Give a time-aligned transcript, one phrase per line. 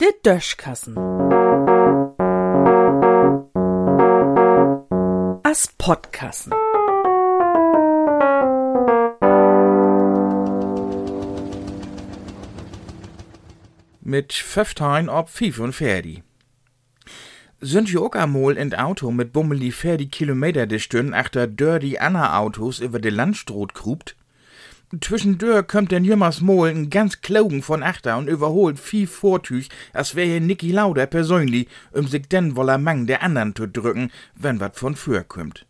[0.00, 0.96] Der Döschkassen.
[5.42, 6.52] As Podkassen.
[14.02, 16.22] Mit 15 ob 45.
[17.60, 22.38] Sind jo auch einmal in Auto mit bummeli 40 Kilometer de Stünd achter dirty Anna
[22.38, 24.16] Autos über de Landstrot krupt?
[24.98, 30.16] Zwischendurch kommt den jümmers Mol ein ganz Klogen von achter und überholt viel Vortüch, als
[30.16, 34.58] wär hier Niki Lauder persönlich, um sich den woller Mang der anderen zu drücken, wenn
[34.58, 35.64] wat von für kommt.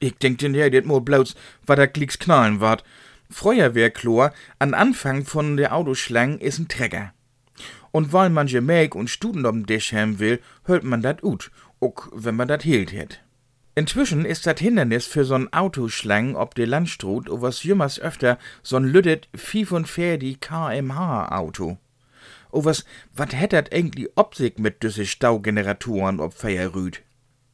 [0.00, 2.82] Ich denk den her, det mal bloß, wat da klicks knallen wart.
[3.30, 7.12] Feuerwehrchlor, an Anfang von der Autoschlang is ein Träger.
[7.92, 12.10] Und weil man Jamaik und Studen am Tisch haben will, hört man dat ut, ook
[12.12, 13.20] wenn man dat hielt het.
[13.78, 18.82] Inzwischen ist dat Hindernis für so'n Autoschlang ob de Landstrut o was jümmers öfter so'n
[18.82, 21.78] lüdet 45 kmh Auto.
[22.50, 22.84] O was,
[23.14, 27.02] wat hätt dat eigentlich ob sich mit düsse Staugeneratoren ob Feierrüd?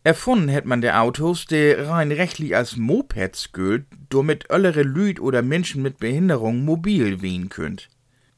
[0.03, 5.43] Erfunden hätt man de Autos, de rein rechtlich als Mopeds gilt, damit öllere Lüd oder
[5.43, 7.91] Menschen mit Behinderung mobil wehen könnt.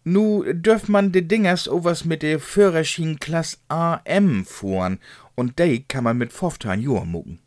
[0.02, 4.98] Nu dürft man de Dingers overs mit de Führerschein Klass AM fuhren
[5.36, 7.38] und de kann man mit 15 Jahr mucken.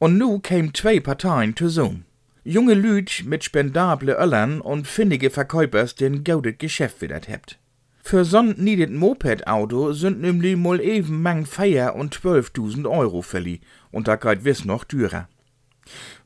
[0.00, 2.06] Und nu käm zwei Parteien zusammen.
[2.42, 7.58] Junge Lüd mit spendable Öllern und findige Verkäupers, den gaudet Geschäft widert hebt.
[8.02, 14.08] Für so'n niedet Moped-Auto sind nämlich mal eben mang Feier und 12.000 Euro verlieh und
[14.08, 15.28] da geht wiss noch dürer.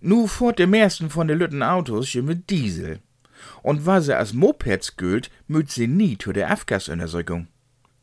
[0.01, 3.01] Nu fort de meisten von de lütten Autos je mit Diesel.
[3.63, 7.49] Und weil sie als Mopeds gilt, müt sie nie zu der Afgasuntersuchung.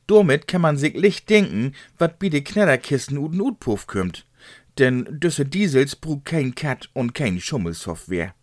[0.08, 4.25] Damit kann man sich licht denken, wat bi de Knallerkisten und Utpuff kümmt.
[4.77, 8.33] Denn düsse Diesels brug kein Cat und kein Schummelsoftware.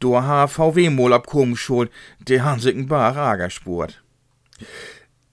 [0.00, 4.02] Do ha VW mol abkommen schuld, de han sich ein paar Rager spurt.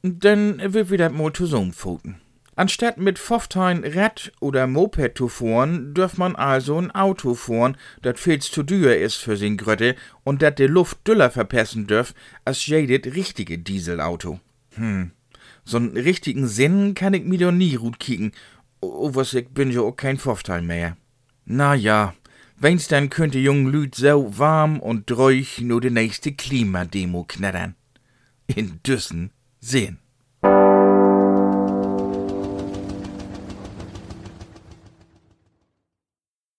[0.03, 2.21] Denn wird wieder mal zusammenfoten.
[2.55, 8.19] Anstatt mit 15 Rad oder Moped zu fahren, dürft man also ein Auto fahren, dat
[8.19, 12.65] viel zu teuer ist für sin Grötte und dat de Luft düller verpessen dürft als
[12.65, 14.39] jedes richtige Dieselauto.
[14.75, 15.11] Hm,
[15.65, 18.33] so'n richtigen Sinn kann ich mir doch nie gut kicken,
[18.81, 20.97] o was ich bin ja auch kein Vorteil mehr.
[21.45, 22.13] Na ja,
[22.57, 27.75] wenn's dann könnte jungen Lüd so warm und dreuch nur de nächste Klimademo knattern.
[28.47, 29.99] In Düssen sehen.